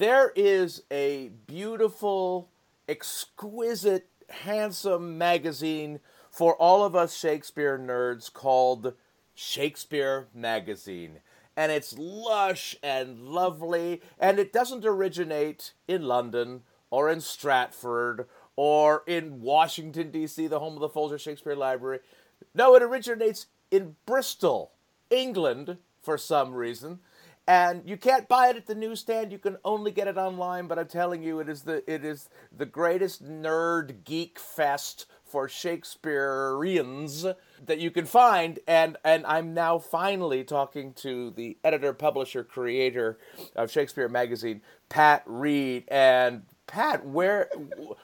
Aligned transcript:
there 0.00 0.32
is 0.34 0.82
a 0.90 1.30
beautiful, 1.46 2.48
exquisite, 2.88 4.08
handsome 4.30 5.18
magazine 5.18 6.00
for 6.30 6.56
all 6.56 6.82
of 6.82 6.96
us 6.96 7.14
Shakespeare 7.14 7.78
nerds 7.78 8.32
called 8.32 8.94
Shakespeare 9.34 10.28
Magazine. 10.34 11.18
And 11.54 11.70
it's 11.70 11.98
lush 11.98 12.74
and 12.82 13.28
lovely, 13.28 14.00
and 14.18 14.38
it 14.38 14.54
doesn't 14.54 14.86
originate 14.86 15.74
in 15.86 16.04
London 16.04 16.62
or 16.88 17.10
in 17.10 17.20
Stratford 17.20 18.26
or 18.56 19.02
in 19.06 19.42
Washington, 19.42 20.10
D.C., 20.10 20.46
the 20.46 20.60
home 20.60 20.76
of 20.76 20.80
the 20.80 20.88
Folger 20.88 21.18
Shakespeare 21.18 21.54
Library. 21.54 21.98
No, 22.54 22.74
it 22.74 22.82
originates 22.82 23.48
in 23.70 23.96
Bristol, 24.06 24.72
England, 25.10 25.76
for 26.00 26.16
some 26.16 26.54
reason. 26.54 27.00
And 27.46 27.82
you 27.84 27.96
can't 27.96 28.28
buy 28.28 28.48
it 28.48 28.56
at 28.56 28.66
the 28.66 28.74
newsstand. 28.74 29.32
You 29.32 29.38
can 29.38 29.56
only 29.64 29.90
get 29.90 30.06
it 30.06 30.16
online. 30.16 30.66
But 30.66 30.78
I'm 30.78 30.86
telling 30.86 31.22
you, 31.22 31.40
it 31.40 31.48
is 31.48 31.62
the 31.62 31.82
it 31.92 32.04
is 32.04 32.28
the 32.56 32.66
greatest 32.66 33.24
nerd 33.24 34.04
geek 34.04 34.38
fest 34.38 35.06
for 35.24 35.48
Shakespeareans 35.48 37.24
that 37.64 37.78
you 37.78 37.90
can 37.90 38.06
find. 38.06 38.58
And 38.66 38.96
and 39.04 39.26
I'm 39.26 39.54
now 39.54 39.78
finally 39.78 40.44
talking 40.44 40.92
to 40.94 41.30
the 41.30 41.56
editor, 41.64 41.92
publisher, 41.92 42.44
creator 42.44 43.18
of 43.56 43.70
Shakespeare 43.70 44.08
Magazine, 44.08 44.60
Pat 44.88 45.22
Reid. 45.26 45.84
And 45.88 46.42
Pat, 46.66 47.04
where 47.04 47.48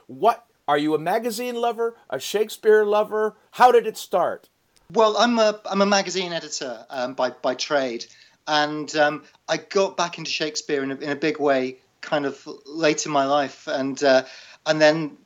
what 0.07 0.47
are 0.67 0.79
you 0.79 0.95
a 0.95 0.99
magazine 0.99 1.55
lover, 1.55 1.97
a 2.11 2.19
Shakespeare 2.19 2.85
lover? 2.85 3.37
How 3.53 3.71
did 3.71 3.87
it 3.87 3.97
start? 3.97 4.49
Well, 4.93 5.17
I'm 5.17 5.39
a 5.39 5.61
I'm 5.69 5.83
a 5.83 5.87
magazine 5.87 6.33
editor 6.33 6.87
um, 6.91 7.15
by 7.15 7.31
by 7.31 7.55
trade, 7.55 8.07
and 8.47 8.95
um, 8.97 9.25
I 9.49 9.57
got 9.57 9.97
back 9.97 10.19
into 10.19 10.31
Shakespeare 10.31 10.83
in 10.83 10.93
a, 10.93 10.97
in 10.97 11.11
a 11.11 11.17
big 11.17 11.39
way, 11.39 11.79
kind 12.01 12.27
of 12.27 12.47
late 12.67 13.07
in 13.07 13.13
my 13.13 13.25
life, 13.27 13.67
and 13.67 14.03
uh, 14.03 14.25
and 14.65 14.81
then 14.81 15.17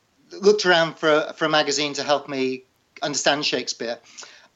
looked 0.40 0.64
around 0.66 0.98
for 0.98 1.08
a, 1.08 1.32
for 1.32 1.44
a 1.44 1.48
magazine 1.48 1.94
to 1.94 2.02
help 2.02 2.28
me 2.28 2.64
understand 3.02 3.44
Shakespeare, 3.44 3.98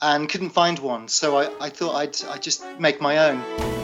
and 0.01 0.29
couldn't 0.29 0.51
find 0.51 0.79
one. 0.79 1.09
So 1.09 1.39
I, 1.39 1.51
I 1.61 1.69
thought 1.71 1.95
I'd 1.95 2.25
I'd 2.31 2.43
just 2.43 2.65
make 2.79 3.01
my 3.01 3.31
own. 3.31 3.84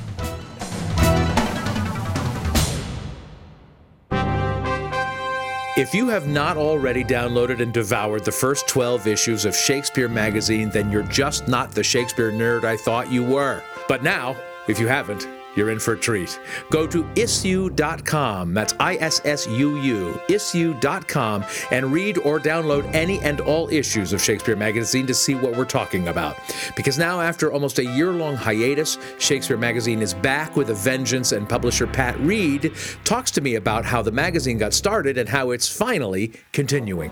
If 5.77 5.93
you 5.93 6.09
have 6.09 6.27
not 6.27 6.57
already 6.57 7.01
downloaded 7.01 7.61
and 7.61 7.71
devoured 7.71 8.25
the 8.25 8.31
first 8.31 8.67
12 8.67 9.07
issues 9.07 9.45
of 9.45 9.55
Shakespeare 9.55 10.09
Magazine, 10.09 10.69
then 10.69 10.91
you're 10.91 11.01
just 11.03 11.47
not 11.47 11.71
the 11.71 11.81
Shakespeare 11.81 12.29
nerd 12.29 12.65
I 12.65 12.75
thought 12.75 13.09
you 13.09 13.23
were. 13.23 13.63
But 13.87 14.03
now, 14.03 14.35
if 14.67 14.81
you 14.81 14.87
haven't, 14.87 15.29
you're 15.55 15.71
in 15.71 15.79
for 15.79 15.93
a 15.93 15.97
treat. 15.97 16.39
Go 16.69 16.87
to 16.87 17.03
issuu.com, 17.15 18.53
that's 18.53 18.73
I 18.79 18.95
S 18.95 19.21
S 19.25 19.47
U 19.47 19.77
U, 19.77 20.19
issuu.com, 20.29 21.45
and 21.71 21.91
read 21.91 22.17
or 22.19 22.39
download 22.39 22.91
any 22.93 23.19
and 23.19 23.41
all 23.41 23.69
issues 23.69 24.13
of 24.13 24.21
Shakespeare 24.21 24.55
Magazine 24.55 25.07
to 25.07 25.13
see 25.13 25.35
what 25.35 25.55
we're 25.55 25.65
talking 25.65 26.07
about. 26.07 26.37
Because 26.75 26.97
now, 26.97 27.21
after 27.21 27.51
almost 27.51 27.79
a 27.79 27.85
year 27.85 28.11
long 28.11 28.35
hiatus, 28.35 28.97
Shakespeare 29.19 29.57
Magazine 29.57 30.01
is 30.01 30.13
back 30.13 30.55
with 30.55 30.69
a 30.69 30.75
vengeance, 30.75 31.31
and 31.31 31.47
publisher 31.47 31.87
Pat 31.87 32.19
Reid 32.19 32.73
talks 33.03 33.31
to 33.31 33.41
me 33.41 33.55
about 33.55 33.85
how 33.85 34.01
the 34.01 34.11
magazine 34.11 34.57
got 34.57 34.73
started 34.73 35.17
and 35.17 35.27
how 35.29 35.51
it's 35.51 35.67
finally 35.67 36.33
continuing. 36.51 37.11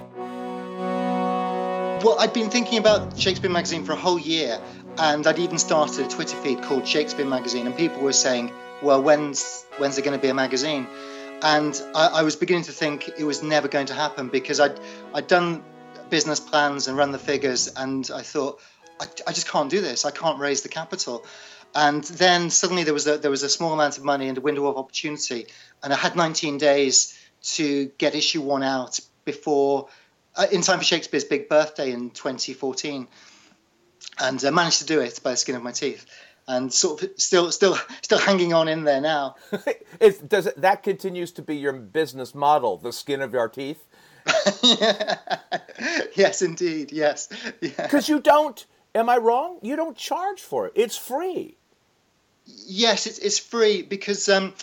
Well, 2.01 2.17
I'd 2.17 2.31
been 2.31 2.49
thinking 2.49 2.78
about 2.78 3.19
Shakespeare 3.19 3.49
Magazine 3.49 3.83
for 3.83 3.91
a 3.91 3.97
whole 3.97 4.19
year, 4.19 4.57
and 4.99 5.25
I'd 5.25 5.39
even 5.39 5.57
started 5.57 6.05
a 6.05 6.09
Twitter 6.09 6.35
feed 6.37 6.61
called 6.61 6.85
Shakespeare 6.85 7.25
Magazine, 7.25 7.65
and 7.65 7.75
people 7.75 8.01
were 8.01 8.13
saying, 8.13 8.51
"Well, 8.81 9.01
when's 9.01 9.65
when's 9.77 9.95
there 9.95 10.03
going 10.03 10.17
to 10.17 10.21
be 10.21 10.27
a 10.27 10.33
magazine?" 10.33 10.87
And 11.41 11.81
I, 11.95 12.07
I, 12.07 12.23
was 12.23 12.35
beginning 12.35 12.63
to 12.63 12.73
think 12.73 13.07
it 13.17 13.23
was 13.23 13.41
never 13.41 13.69
going 13.69 13.85
to 13.87 13.93
happen 13.93 14.27
because 14.27 14.59
I'd 14.59 14.77
I'd 15.13 15.27
done 15.27 15.63
business 16.09 16.41
plans 16.41 16.87
and 16.87 16.97
run 16.97 17.11
the 17.13 17.19
figures, 17.19 17.69
and 17.75 18.09
I 18.13 18.21
thought, 18.23 18.59
I, 18.99 19.05
I 19.27 19.31
just 19.31 19.47
can't 19.47 19.69
do 19.69 19.79
this. 19.79 20.03
I 20.03 20.11
can't 20.11 20.37
raise 20.37 20.63
the 20.63 20.69
capital. 20.69 21.25
And 21.73 22.03
then 22.03 22.49
suddenly 22.49 22.83
there 22.83 22.93
was 22.93 23.07
a 23.07 23.17
there 23.17 23.31
was 23.31 23.43
a 23.43 23.49
small 23.49 23.73
amount 23.73 23.97
of 23.97 24.03
money 24.03 24.27
and 24.27 24.37
a 24.37 24.41
window 24.41 24.67
of 24.67 24.77
opportunity, 24.77 25.47
and 25.81 25.93
I 25.93 25.95
had 25.95 26.17
19 26.17 26.57
days 26.57 27.17
to 27.41 27.85
get 27.97 28.16
issue 28.16 28.41
one 28.41 28.63
out 28.63 28.99
before 29.23 29.87
uh, 30.35 30.47
in 30.51 30.61
time 30.61 30.79
for 30.79 30.83
Shakespeare's 30.83 31.23
big 31.23 31.47
birthday 31.47 31.91
in 31.91 32.09
2014 32.09 33.07
and 34.19 34.43
uh, 34.43 34.51
managed 34.51 34.79
to 34.79 34.85
do 34.85 34.99
it 34.99 35.19
by 35.23 35.31
the 35.31 35.37
skin 35.37 35.55
of 35.55 35.63
my 35.63 35.71
teeth 35.71 36.05
and 36.49 36.73
sort 36.73 37.03
of 37.03 37.11
still 37.17 37.51
still 37.51 37.77
still 38.01 38.17
hanging 38.17 38.53
on 38.53 38.67
in 38.67 38.83
there 38.83 38.99
now. 38.99 39.35
it, 39.99 40.27
does 40.27 40.47
it, 40.47 40.59
that 40.59 40.83
continues 40.83 41.31
to 41.33 41.41
be 41.41 41.55
your 41.55 41.73
business 41.73 42.33
model, 42.35 42.77
the 42.77 42.91
skin 42.91 43.21
of 43.21 43.31
your 43.31 43.47
teeth? 43.47 43.85
yes, 46.15 46.41
indeed. 46.41 46.91
Yes. 46.91 47.29
Because 47.61 48.09
yeah. 48.09 48.15
you 48.15 48.21
don't. 48.21 48.65
Am 48.95 49.07
I 49.07 49.17
wrong? 49.17 49.59
You 49.61 49.75
don't 49.75 49.95
charge 49.95 50.41
for 50.41 50.66
it. 50.67 50.73
It's 50.75 50.97
free. 50.97 51.55
Yes, 52.45 53.05
it's 53.05 53.19
it's 53.19 53.37
free 53.37 53.83
because 53.83 54.27
um, 54.27 54.53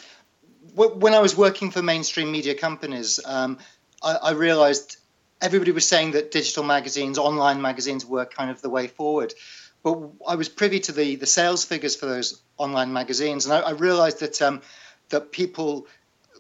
w- 0.75 0.99
when 0.99 1.15
I 1.15 1.21
was 1.21 1.37
working 1.37 1.71
for 1.71 1.83
mainstream 1.83 2.33
media 2.33 2.57
companies, 2.57 3.21
um, 3.25 3.59
I, 4.03 4.15
I 4.17 4.31
realized 4.33 4.97
everybody 5.41 5.73
was 5.73 5.87
saying 5.87 6.13
that 6.13 6.31
digital 6.31 6.65
magazines, 6.65 7.19
online 7.19 7.61
magazines, 7.61 8.05
were 8.05 8.25
kind 8.25 8.51
of 8.51 8.63
the 8.63 8.71
way 8.71 8.87
forward. 8.87 9.35
But 9.83 9.99
I 10.27 10.35
was 10.35 10.49
privy 10.49 10.81
to 10.81 10.93
the 10.93 11.17
the 11.17 11.27
sales 11.27 11.65
figures 11.65 11.95
for 11.97 12.07
those 12.07 12.41
online 12.59 12.93
magazines, 12.93 13.47
and 13.47 13.55
I, 13.55 13.61
I 13.61 13.71
realised 13.71 14.21
that 14.21 14.41
um, 14.43 14.63
that 15.11 15.33
people 15.33 15.87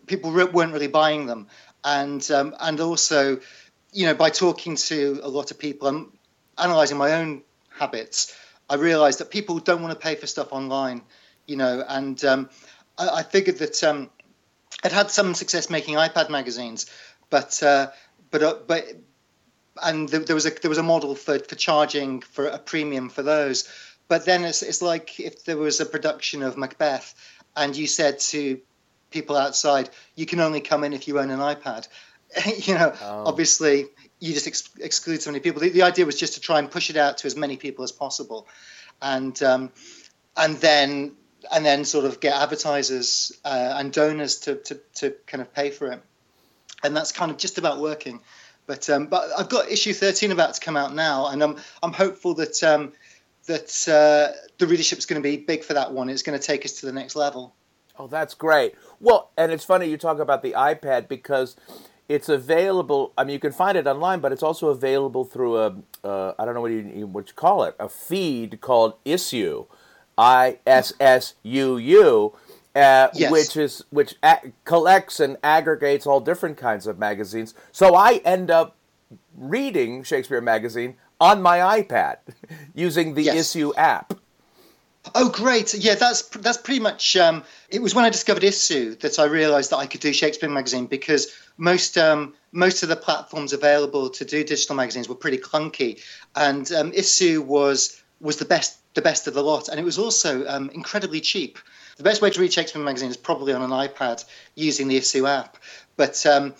people 0.06 0.32
weren't 0.32 0.72
really 0.72 0.88
buying 0.88 1.26
them, 1.26 1.48
and 1.84 2.28
um, 2.30 2.54
and 2.60 2.80
also, 2.80 3.40
you 3.92 4.06
know, 4.06 4.14
by 4.14 4.30
talking 4.30 4.76
to 4.76 5.20
a 5.22 5.28
lot 5.28 5.50
of 5.50 5.58
people 5.58 5.88
and 5.88 6.12
analysing 6.58 6.96
my 6.96 7.12
own 7.12 7.42
habits, 7.70 8.36
I 8.68 8.76
realised 8.76 9.20
that 9.20 9.30
people 9.30 9.58
don't 9.58 9.82
want 9.82 9.92
to 9.92 10.00
pay 10.00 10.14
for 10.14 10.26
stuff 10.26 10.52
online, 10.52 11.02
you 11.46 11.56
know, 11.56 11.84
and 11.86 12.22
um, 12.24 12.50
I, 12.98 13.08
I, 13.08 13.22
figured 13.22 13.58
that 13.58 13.82
um, 13.84 14.10
I'd 14.82 14.92
had 14.92 15.10
some 15.10 15.34
success 15.34 15.70
making 15.70 15.96
iPad 15.96 16.30
magazines, 16.30 16.86
but 17.30 17.62
uh, 17.62 17.90
but 18.31 18.42
uh, 18.42 18.56
but 18.66 18.84
and 19.82 20.09
there, 20.09 20.20
there, 20.20 20.34
was 20.34 20.47
a 20.47 20.50
there 20.50 20.69
was 20.69 20.78
a 20.78 20.82
model 20.82 21.14
for, 21.14 21.38
for 21.38 21.54
charging 21.54 22.20
for 22.20 22.47
a 22.47 22.59
premium 22.59 23.09
for 23.09 23.22
those. 23.22 23.69
But 24.09 24.25
then 24.25 24.44
it's 24.44 24.62
it's 24.62 24.82
like 24.82 25.19
if 25.19 25.44
there 25.44 25.56
was 25.56 25.81
a 25.81 25.87
production 25.87 26.42
of 26.42 26.56
Macbeth, 26.56 27.14
and 27.56 27.76
you 27.76 27.87
said 27.87 28.20
to 28.20 28.60
people 29.10 29.37
outside, 29.37 29.91
you 30.14 30.26
can 30.26 30.41
only 30.41 30.60
come 30.60 30.84
in 30.84 30.92
if 30.92 31.09
you 31.09 31.19
own 31.19 31.31
an 31.31 31.41
iPad. 31.41 31.88
you 32.66 32.75
know, 32.75 32.92
oh. 33.00 33.25
obviously 33.26 33.87
you 34.19 34.32
just 34.32 34.47
ex- 34.47 34.70
exclude 34.81 35.22
so 35.22 35.31
many 35.31 35.41
people. 35.41 35.60
The, 35.60 35.70
the, 35.70 35.82
idea 35.82 36.06
was 36.06 36.19
just 36.19 36.34
to 36.34 36.41
try 36.41 36.58
and 36.58 36.70
push 36.70 36.91
it 36.91 36.97
out 36.97 37.19
to 37.19 37.26
as 37.26 37.37
many 37.37 37.56
people 37.56 37.84
as 37.84 37.93
possible, 37.93 38.47
and 39.03 39.41
um, 39.43 39.72
and 40.37 40.56
then 40.56 41.16
and 41.53 41.64
then 41.64 41.84
sort 41.84 42.04
of 42.04 42.20
get 42.20 42.34
advertisers 42.34 43.32
uh, 43.44 43.75
and 43.76 43.93
donors 43.93 44.41
to, 44.41 44.56
to 44.56 44.81
to 44.94 45.14
kind 45.26 45.43
of 45.43 45.53
pay 45.53 45.70
for 45.70 45.93
it 45.93 46.03
and 46.82 46.97
that's 46.97 47.12
kind 47.12 47.31
of 47.31 47.38
just 47.38 47.59
about 47.59 47.81
working. 47.81 48.20
But 48.66 48.91
um, 48.91 49.06
but 49.06 49.28
I've 49.38 49.48
got 49.48 49.70
issue 49.70 49.92
13 49.92 50.32
about 50.32 50.54
to 50.54 50.60
come 50.60 50.76
out 50.76 50.94
now, 50.94 51.28
and 51.28 51.42
I'm 51.42 51.56
I'm 51.82 51.92
hopeful 51.92 52.34
that 52.34 52.62
um, 52.64 52.92
that 53.47 53.88
uh, 53.88 54.37
the 54.58 54.67
readership 54.67 54.99
is 54.99 55.06
going 55.06 55.23
to 55.23 55.26
be 55.28 55.37
big 55.37 55.64
for 55.64 55.75
that 55.75 55.93
one. 55.93 56.08
It's 56.08 56.23
going 56.23 56.38
to 56.38 56.44
take 56.44 56.64
us 56.64 56.73
to 56.81 56.87
the 56.87 56.93
next 56.93 57.17
level. 57.17 57.55
Oh, 57.99 58.06
that's 58.06 58.34
great. 58.34 58.75
Well, 59.00 59.31
and 59.38 59.52
it's 59.52 59.64
funny 59.64 59.88
you 59.88 59.96
talk 59.96 60.19
about 60.19 60.43
the 60.43 60.52
iPad 60.52 61.08
because 61.08 61.56
it's 62.08 62.28
available. 62.28 63.12
I 63.17 63.25
mean, 63.25 63.34
you 63.34 63.40
can 63.40 63.52
find 63.52 63.78
it 63.78 63.87
online, 63.87 64.20
but 64.20 64.32
it's 64.32 64.43
also 64.43 64.69
available 64.69 65.25
through 65.25 65.56
a 65.58 65.76
uh, 66.05 66.34
I 66.38 66.44
don't 66.44 66.55
know 66.55 66.61
what 66.61 66.73
you 66.73 67.06
what 67.06 67.28
you 67.28 67.34
call 67.34 67.64
it 67.64 67.76
a 67.78 67.88
feed 67.88 68.61
called 68.61 69.02
Issuu, 69.05 69.67
I 70.19 70.58
S 70.67 70.93
S 71.00 71.34
U 71.43 71.76
U 71.78 72.34
uh, 72.76 73.08
yes. 73.14 73.32
which 73.32 73.56
is 73.56 73.84
which 73.90 74.14
a- 74.23 74.52
collects 74.64 75.19
and 75.19 75.38
aggregates 75.43 76.06
all 76.06 76.20
different 76.20 76.58
kinds 76.58 76.87
of 76.87 76.99
magazines. 76.99 77.55
So 77.73 77.94
I 77.94 78.20
end 78.25 78.50
up 78.50 78.76
reading 79.34 80.02
Shakespeare 80.02 80.40
magazine 80.40 80.96
on 81.20 81.40
my 81.40 81.58
iPad 81.81 82.19
using 82.75 83.14
the 83.14 83.23
yes. 83.23 83.55
Issuu 83.55 83.73
app. 83.76 84.12
Oh, 85.14 85.31
great! 85.31 85.73
Yeah, 85.73 85.94
that's 85.94 86.23
that's 86.23 86.58
pretty 86.58 86.81
much. 86.81 87.17
Um, 87.17 87.44
it 87.70 87.81
was 87.81 87.94
when 87.94 88.05
I 88.05 88.11
discovered 88.11 88.43
Issuu 88.43 88.99
that 89.00 89.19
I 89.19 89.25
realised 89.25 89.70
that 89.70 89.76
I 89.76 89.87
could 89.87 90.00
do 90.00 90.12
Shakespeare 90.12 90.50
magazine 90.50 90.87
because 90.87 91.32
most 91.56 91.96
um, 91.96 92.34
most 92.52 92.82
of 92.82 92.88
the 92.88 92.96
platforms 92.96 93.52
available 93.52 94.11
to 94.11 94.25
do 94.25 94.43
digital 94.43 94.75
magazines 94.75 95.08
were 95.08 95.14
pretty 95.14 95.38
clunky, 95.38 96.02
and 96.34 96.70
um, 96.73 96.90
Issuu 96.93 97.44
was 97.44 98.02
was 98.20 98.38
the 98.38 98.44
best 98.44 98.78
the 98.94 99.02
best 99.02 99.28
of 99.28 99.34
the 99.34 99.43
lot, 99.43 99.69
and 99.69 99.78
it 99.78 99.84
was 99.84 99.99
also 99.99 100.46
um, 100.49 100.70
incredibly 100.70 101.20
cheap. 101.20 101.58
The 101.96 102.02
best 102.02 102.20
way 102.20 102.31
to 102.31 102.40
read 102.40 102.52
Shakespeare 102.52 102.82
magazine 102.82 103.10
is 103.10 103.16
probably 103.16 103.52
on 103.54 103.62
an 103.62 103.70
iPad 103.70 104.25
using 104.54 104.88
the 104.88 104.98
Issuu 104.98 105.28
app, 105.28 105.56
but 105.96 106.25
um, 106.26 106.54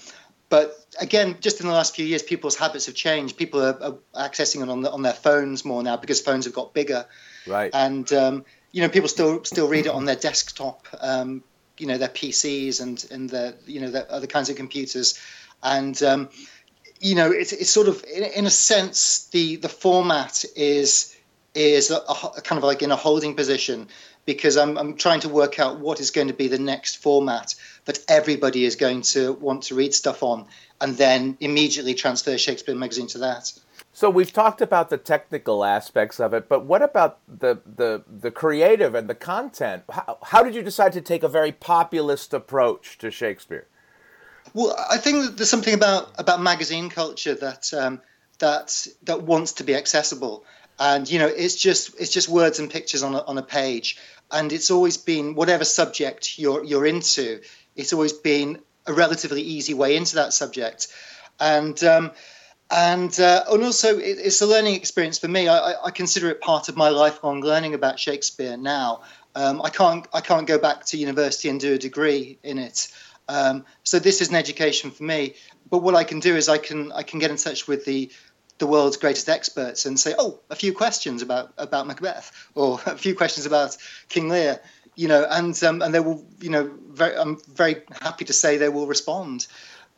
but 0.48 0.86
again, 1.00 1.36
just 1.40 1.60
in 1.60 1.66
the 1.66 1.72
last 1.72 1.94
few 1.94 2.06
years, 2.06 2.22
people's 2.22 2.56
habits 2.56 2.86
have 2.86 2.94
changed. 2.94 3.36
People 3.36 3.62
are, 3.62 3.98
are 4.14 4.28
accessing 4.28 4.62
it 4.62 4.68
on 4.68 4.82
the, 4.82 4.90
on 4.90 5.02
their 5.02 5.12
phones 5.12 5.64
more 5.64 5.82
now 5.82 5.96
because 5.96 6.20
phones 6.20 6.44
have 6.44 6.54
got 6.54 6.72
bigger, 6.72 7.04
right? 7.46 7.70
And 7.74 8.10
um, 8.12 8.44
you 8.72 8.82
know, 8.82 8.88
people 8.88 9.08
still 9.08 9.44
still 9.44 9.68
read 9.68 9.86
it 9.86 9.92
on 9.92 10.04
their 10.04 10.16
desktop, 10.16 10.86
um, 11.00 11.42
you 11.78 11.86
know, 11.86 11.98
their 11.98 12.08
PCs 12.08 12.80
and 12.80 13.04
and 13.10 13.28
their 13.28 13.54
you 13.66 13.80
know 13.80 13.90
their 13.90 14.10
other 14.10 14.26
kinds 14.26 14.48
of 14.48 14.56
computers, 14.56 15.20
and 15.62 16.02
um, 16.02 16.28
you 17.00 17.14
know, 17.14 17.30
it's 17.30 17.52
it's 17.52 17.70
sort 17.70 17.88
of 17.88 18.04
in, 18.04 18.24
in 18.24 18.46
a 18.46 18.50
sense 18.50 19.28
the 19.32 19.56
the 19.56 19.68
format 19.68 20.44
is 20.54 21.16
is 21.54 21.90
a, 21.90 21.96
a, 21.96 22.42
kind 22.42 22.58
of 22.58 22.64
like 22.64 22.82
in 22.82 22.90
a 22.90 22.96
holding 22.96 23.34
position 23.34 23.88
because 24.26 24.56
I'm, 24.56 24.76
I'm 24.76 24.96
trying 24.96 25.20
to 25.20 25.28
work 25.28 25.58
out 25.58 25.78
what 25.78 26.00
is 26.00 26.11
going 26.11 26.26
to 26.26 26.34
be 26.34 26.49
the 26.49 26.58
next 26.58 26.96
format 26.96 27.55
that 27.87 28.00
everybody 28.08 28.64
is 28.64 28.76
going 28.76 29.02
to 29.02 29.32
want 29.32 29.62
to 29.64 29.75
read 29.75 29.94
stuff 29.94 30.23
on 30.23 30.46
and 30.81 30.96
then 30.96 31.37
immediately 31.40 31.94
transfer 31.94 32.37
Shakespeare 32.37 32.75
Magazine 32.75 33.06
to 33.08 33.19
that. 33.19 33.52
So 33.93 34.11
we've 34.11 34.32
talked 34.32 34.61
about 34.61 34.90
the 34.90 34.99
technical 34.99 35.64
aspects 35.64 36.20
of 36.20 36.34
it, 36.34 36.50
but 36.50 36.67
what 36.67 36.82
about 36.82 37.19
the 37.26 37.62
the, 37.64 38.02
the 38.06 38.31
creative 38.31 38.94
and 38.94 39.08
the 39.08 39.14
content? 39.14 39.84
How, 39.90 40.19
how 40.23 40.43
did 40.43 40.55
you 40.55 40.62
decide 40.62 40.93
to 40.93 41.00
take 41.00 41.23
a 41.23 41.28
very 41.28 41.50
populist 41.50 42.34
approach 42.34 42.99
to 42.99 43.11
Shakespeare? 43.11 43.67
Well, 44.52 44.76
I 44.90 44.99
think 44.99 45.25
that 45.25 45.37
there's 45.38 45.49
something 45.49 45.73
about 45.73 46.12
about 46.19 46.43
magazine 46.43 46.90
culture 46.90 47.34
that 47.37 47.73
um, 47.73 48.02
that 48.38 48.87
that 49.05 49.23
wants 49.23 49.52
to 49.55 49.64
be 49.64 49.75
accessible, 49.75 50.44
and 50.78 51.11
you 51.11 51.19
know, 51.19 51.26
it's 51.26 51.56
just 51.56 51.99
it's 52.00 52.11
just 52.11 52.28
words 52.28 52.58
and 52.58 52.70
pictures 52.70 53.02
on 53.02 53.14
a, 53.14 53.23
on 53.23 53.38
a 53.38 53.43
page, 53.43 53.99
and 54.31 54.52
it's 54.52 54.70
always 54.70 54.96
been 54.96 55.34
whatever 55.34 55.64
subject 55.64 56.38
you're 56.38 56.64
you're 56.64 56.87
into, 56.87 57.40
it's 57.75 57.93
always 57.93 58.12
been 58.12 58.61
a 58.87 58.93
relatively 58.93 59.43
easy 59.43 59.75
way 59.75 59.96
into 59.96 60.17
that 60.17 60.32
subject, 60.32 60.88
and. 61.40 61.82
Um, 61.84 62.12
and 62.69 63.20
uh, 63.20 63.44
and 63.49 63.62
also 63.62 63.96
it, 63.96 64.19
it's 64.19 64.40
a 64.40 64.46
learning 64.46 64.75
experience 64.75 65.20
for 65.20 65.28
me. 65.28 65.46
I, 65.46 65.75
I, 65.84 65.90
consider 65.93 66.31
it 66.31 66.40
part 66.40 66.69
of 66.69 66.76
my 66.76 66.88
lifelong 66.88 67.40
learning 67.40 67.75
about 67.75 68.00
Shakespeare. 68.00 68.56
Now 68.56 69.02
um, 69.37 69.62
I 69.62 69.70
can't 69.70 70.06
I 70.12 70.20
can't 70.20 70.46
go 70.46 70.58
back 70.58 70.84
to 70.87 70.96
university 70.96 71.49
and 71.49 71.61
do 71.61 71.75
a 71.75 71.78
degree 71.78 72.38
in 72.43 72.58
it. 72.58 72.88
Um, 73.28 73.64
so 73.84 73.99
this 73.99 74.20
is 74.20 74.31
an 74.31 74.34
education 74.34 74.90
for 74.90 75.05
me. 75.05 75.34
But 75.70 75.82
what 75.82 75.94
I 75.94 76.05
can 76.05 76.20
do 76.20 76.34
is 76.37 76.49
I 76.49 76.58
can 76.58 76.90
I 76.93 77.02
can 77.02 77.19
get 77.19 77.31
in 77.31 77.37
touch 77.37 77.69
with 77.69 77.84
the 77.84 78.11
the 78.58 78.66
world's 78.66 78.96
greatest 78.96 79.28
experts 79.28 79.86
and 79.86 79.98
say, 79.98 80.14
oh, 80.18 80.40
a 80.50 80.56
few 80.56 80.72
questions 80.72 81.22
about 81.22 81.52
about 81.58 81.86
Macbeth 81.86 82.32
or 82.54 82.80
a 82.86 82.96
few 82.96 83.14
questions 83.14 83.46
about 83.46 83.76
King 84.08 84.28
Lear, 84.28 84.60
you 84.94 85.08
know, 85.08 85.26
and 85.30 85.62
um, 85.64 85.82
and 85.82 85.94
they 85.94 86.00
will, 86.00 86.24
you 86.40 86.50
know, 86.50 86.70
very, 86.90 87.16
I'm 87.16 87.38
very 87.52 87.82
happy 88.00 88.24
to 88.26 88.32
say 88.32 88.56
they 88.56 88.68
will 88.68 88.86
respond, 88.86 89.46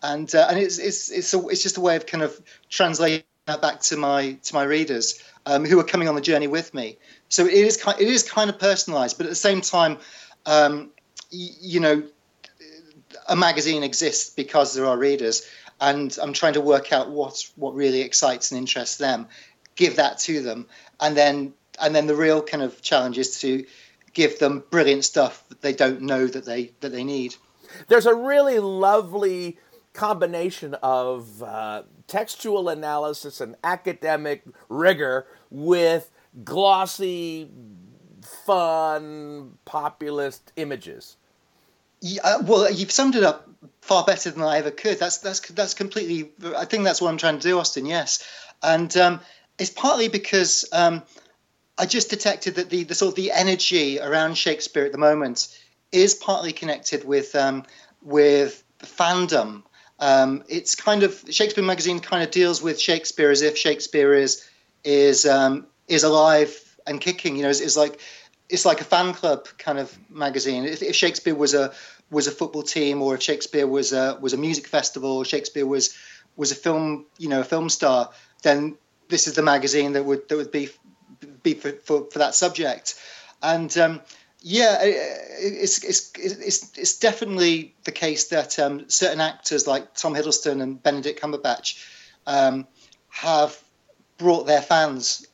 and 0.02 0.32
uh, 0.34 0.46
and 0.50 0.58
it's 0.58 0.78
it's 0.78 1.10
it's 1.10 1.32
a, 1.34 1.48
it's 1.48 1.62
just 1.62 1.76
a 1.76 1.80
way 1.80 1.96
of 1.96 2.06
kind 2.06 2.22
of 2.22 2.40
translating 2.68 3.24
that 3.46 3.62
back 3.62 3.80
to 3.80 3.96
my 3.96 4.32
to 4.42 4.54
my 4.54 4.64
readers 4.64 5.22
um, 5.46 5.64
who 5.64 5.78
are 5.80 5.84
coming 5.84 6.08
on 6.08 6.14
the 6.14 6.20
journey 6.20 6.46
with 6.46 6.74
me. 6.74 6.98
So 7.28 7.46
it 7.46 7.54
is 7.54 7.76
kind 7.76 8.00
it 8.00 8.08
is 8.08 8.22
kind 8.28 8.50
of 8.50 8.58
personalised, 8.58 9.16
but 9.16 9.26
at 9.26 9.30
the 9.30 9.34
same 9.36 9.60
time, 9.60 9.98
um, 10.46 10.90
y- 11.32 11.48
you 11.60 11.80
know, 11.80 12.02
a 13.28 13.36
magazine 13.36 13.82
exists 13.82 14.30
because 14.30 14.74
there 14.74 14.86
are 14.86 14.96
readers, 14.98 15.46
and 15.80 16.16
I'm 16.20 16.32
trying 16.32 16.54
to 16.54 16.60
work 16.60 16.92
out 16.92 17.10
what 17.10 17.44
what 17.56 17.74
really 17.74 18.00
excites 18.00 18.50
and 18.50 18.58
interests 18.58 18.96
them, 18.96 19.28
give 19.76 19.96
that 19.96 20.18
to 20.20 20.42
them, 20.42 20.66
and 21.00 21.16
then 21.16 21.54
and 21.80 21.94
then 21.94 22.06
the 22.06 22.16
real 22.16 22.42
kind 22.42 22.62
of 22.62 22.82
challenge 22.82 23.18
is 23.18 23.40
to 23.40 23.64
give 24.12 24.38
them 24.38 24.64
brilliant 24.70 25.04
stuff 25.04 25.44
that 25.48 25.60
they 25.62 25.72
don't 25.72 26.02
know 26.02 26.26
that 26.26 26.44
they 26.44 26.72
that 26.80 26.90
they 26.90 27.04
need. 27.04 27.34
There's 27.88 28.06
a 28.06 28.14
really 28.14 28.58
lovely 28.58 29.58
combination 29.92 30.74
of 30.74 31.42
uh, 31.42 31.82
textual 32.06 32.68
analysis 32.68 33.40
and 33.40 33.56
academic 33.62 34.44
rigor 34.68 35.26
with 35.50 36.10
glossy, 36.44 37.50
fun, 38.22 39.58
populist 39.64 40.52
images. 40.56 41.16
Yeah, 42.00 42.22
uh, 42.24 42.42
well, 42.44 42.70
you've 42.70 42.92
summed 42.92 43.16
it 43.16 43.24
up 43.24 43.48
far 43.80 44.04
better 44.04 44.30
than 44.30 44.42
I 44.42 44.58
ever 44.58 44.70
could. 44.70 44.98
That's 44.98 45.18
that's 45.18 45.40
that's 45.40 45.74
completely. 45.74 46.30
I 46.56 46.64
think 46.64 46.84
that's 46.84 47.00
what 47.00 47.08
I'm 47.08 47.18
trying 47.18 47.38
to 47.38 47.42
do, 47.48 47.58
Austin. 47.58 47.86
Yes, 47.86 48.22
and 48.62 48.94
um, 48.96 49.20
it's 49.58 49.70
partly 49.70 50.08
because 50.08 50.64
um, 50.72 51.02
I 51.76 51.86
just 51.86 52.10
detected 52.10 52.56
that 52.56 52.70
the, 52.70 52.84
the 52.84 52.94
sort 52.94 53.10
of 53.10 53.16
the 53.16 53.32
energy 53.32 54.00
around 54.00 54.36
Shakespeare 54.36 54.84
at 54.84 54.92
the 54.92 54.98
moment 54.98 55.48
is 55.92 56.14
partly 56.14 56.52
connected 56.52 57.04
with 57.04 57.34
um, 57.34 57.64
with 58.02 58.62
fandom. 58.80 59.62
Um, 60.00 60.44
it's 60.48 60.74
kind 60.76 61.02
of 61.02 61.24
Shakespeare 61.30 61.64
magazine 61.64 61.98
kind 62.00 62.22
of 62.22 62.30
deals 62.30 62.62
with 62.62 62.80
Shakespeare 62.80 63.30
as 63.30 63.42
if 63.42 63.58
Shakespeare 63.58 64.14
is 64.14 64.48
is 64.84 65.26
um, 65.26 65.66
is 65.88 66.04
alive 66.04 66.56
and 66.86 67.00
kicking. 67.00 67.36
You 67.36 67.44
know, 67.44 67.48
is, 67.48 67.60
is 67.60 67.76
like 67.76 68.00
it's 68.48 68.64
like 68.64 68.80
a 68.80 68.84
fan 68.84 69.12
club 69.12 69.46
kind 69.58 69.78
of 69.78 69.96
magazine. 70.10 70.64
If, 70.64 70.82
if, 70.82 70.96
Shakespeare 70.96 71.34
was 71.34 71.54
a 71.54 71.72
was 72.10 72.26
a 72.26 72.30
football 72.30 72.62
team, 72.62 73.02
or 73.02 73.14
if 73.14 73.22
Shakespeare 73.22 73.66
was 73.66 73.92
a 73.92 74.18
was 74.20 74.32
a 74.32 74.38
music 74.38 74.66
festival, 74.66 75.18
or 75.18 75.24
Shakespeare 75.24 75.66
was 75.66 75.96
was 76.36 76.52
a 76.52 76.54
film, 76.54 77.06
you 77.18 77.28
know, 77.28 77.40
a 77.40 77.44
film 77.44 77.68
star, 77.68 78.10
then 78.42 78.76
this 79.08 79.26
is 79.26 79.34
the 79.34 79.42
magazine 79.42 79.92
that 79.92 80.04
would 80.04 80.28
that 80.28 80.36
would 80.36 80.52
be 80.52 80.70
be 81.42 81.54
for, 81.54 81.72
for, 81.72 82.10
for 82.10 82.18
that 82.20 82.34
subject. 82.34 82.94
And 83.42 83.76
um, 83.76 84.00
yeah, 84.40 84.78
it's, 84.82 85.84
it's 85.84 86.12
it's 86.16 86.78
it's 86.78 86.98
definitely 86.98 87.74
the 87.84 87.92
case 87.92 88.28
that 88.28 88.58
um, 88.58 88.88
certain 88.88 89.20
actors 89.20 89.66
like 89.66 89.94
Tom 89.94 90.14
Hiddleston 90.14 90.62
and 90.62 90.82
Benedict 90.82 91.20
Cumberbatch 91.20 91.84
um, 92.26 92.66
have 93.08 93.60
brought 94.16 94.46
their 94.46 94.62
fans 94.62 95.26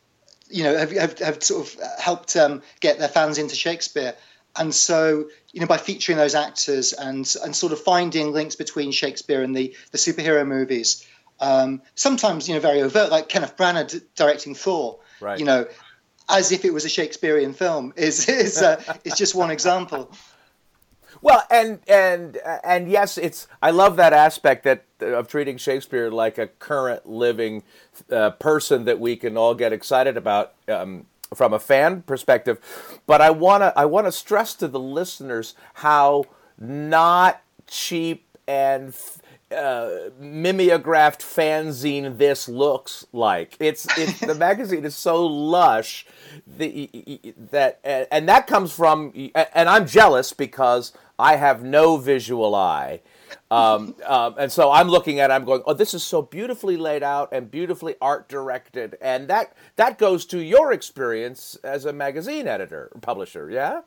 you 0.51 0.65
know, 0.65 0.77
have, 0.77 0.93
have, 0.93 1.19
have 1.19 1.43
sort 1.43 1.67
of 1.67 1.81
helped 1.99 2.37
um, 2.37 2.63
get 2.81 2.99
their 2.99 3.09
fans 3.09 3.39
into 3.39 3.55
Shakespeare. 3.55 4.15
And 4.57 4.75
so, 4.75 5.29
you 5.53 5.61
know, 5.61 5.67
by 5.67 5.79
featuring 5.79 6.17
those 6.17 6.35
actors 6.35 6.93
and 6.93 7.33
and 7.43 7.57
sort 7.57 7.73
of 7.73 7.81
finding 7.81 8.33
links 8.33 8.55
between 8.55 8.93
Shakespeare 8.93 9.43
and 9.43 9.57
the 9.57 9.75
the 9.91 9.99
superhero 9.99 10.47
movies, 10.47 11.07
um, 11.41 11.83
sometimes 11.97 12.49
you 12.49 12.55
know 12.55 12.61
very 12.61 12.81
overt, 12.83 13.11
like 13.11 13.29
Kenneth 13.29 13.57
Branagh 13.57 13.91
d- 13.91 14.01
directing 14.15 14.55
Thor. 14.55 15.01
Right. 15.21 15.39
You 15.39 15.45
know, 15.45 15.67
as 16.29 16.53
if 16.53 16.65
it 16.65 16.73
was 16.73 16.85
a 16.85 16.89
Shakespearean 16.89 17.53
film 17.53 17.93
is 17.97 18.29
is 18.29 18.63
uh, 18.63 18.81
is 19.05 19.15
just 19.15 19.35
one 19.35 19.51
example. 19.51 20.13
Well, 21.21 21.43
and 21.51 21.81
and 21.89 22.39
and 22.63 22.89
yes, 22.89 23.19
it's 23.19 23.49
I 23.63 23.71
love 23.71 23.97
that 23.97 24.13
aspect 24.13 24.65
that 24.65 24.85
of 25.13 25.29
treating 25.29 25.57
Shakespeare 25.57 26.11
like 26.11 26.39
a 26.39 26.47
current 26.47 27.09
living 27.09 27.63
uh, 28.11 28.31
person 28.31 28.85
that 28.85 29.01
we 29.01 29.17
can 29.17 29.37
all 29.37 29.55
get 29.55 29.73
excited 29.73 30.17
about 30.17 30.55
um, 30.69 31.07
from 31.35 31.53
a 31.53 31.59
fan 31.59 32.03
perspective. 32.03 32.59
But 33.07 33.21
I 33.21 33.31
wanna 33.31 33.73
I 33.77 33.85
wanna 33.87 34.13
stress 34.13 34.55
to 34.55 34.69
the 34.69 34.81
listeners 34.81 35.55
how 35.75 36.25
not 36.59 37.43
cheap 37.67 38.25
and 38.47 38.95
uh, 39.55 40.11
mimeographed 40.19 41.23
fanzine 41.23 42.19
this 42.19 42.49
looks 42.49 43.07
like. 43.13 43.57
It's, 43.61 43.87
it's 43.97 44.21
the 44.27 44.35
magazine 44.35 44.85
is 44.85 44.95
so 44.97 45.25
lush 45.25 46.07
the, 46.47 46.91
that 47.51 47.81
and 48.11 48.29
that 48.29 48.47
comes 48.47 48.73
from 48.73 49.13
and 49.35 49.69
I'm 49.69 49.87
jealous 49.87 50.33
because 50.33 50.93
I 51.19 51.37
have 51.37 51.63
no 51.63 51.97
visual 51.97 52.55
eye. 52.55 53.01
Um, 53.51 53.95
um, 54.07 54.35
and 54.39 54.51
so 54.51 54.71
I'm 54.71 54.89
looking 54.89 55.21
at 55.21 55.31
it, 55.31 55.35
I'm 55.35 55.45
going, 55.45 55.63
oh, 55.67 55.75
this 55.75 55.95
is 55.95 56.03
so 56.03 56.23
beautifully 56.23 56.77
laid 56.77 57.03
out 57.03 57.31
and 57.33 57.51
beautifully 57.51 57.95
art 58.01 58.29
directed. 58.29 58.97
And 59.01 59.29
that, 59.29 59.57
that 59.77 59.99
goes 59.99 60.25
to 60.27 60.39
your 60.39 60.73
experience 60.73 61.57
as 61.63 61.85
a 61.85 61.93
magazine 61.93 62.49
editor, 62.49 62.91
publisher, 63.01 63.51
yeah? 63.51 63.83